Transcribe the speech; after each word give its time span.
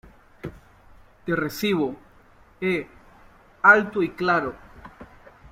te 1.25 1.35
recibo,¿ 1.35 1.95
eh? 2.61 2.87
alto 3.61 4.01
y 4.01 4.09
claro. 4.09 4.55